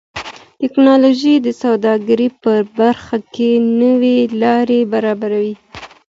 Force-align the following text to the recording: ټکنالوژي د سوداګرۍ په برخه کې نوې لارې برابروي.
ټکنالوژي 0.61 1.35
د 1.45 1.47
سوداګرۍ 1.63 2.29
په 2.43 2.53
برخه 2.79 3.17
کې 3.33 3.49
نوې 3.81 4.17
لارې 4.41 4.79
برابروي. 4.93 5.53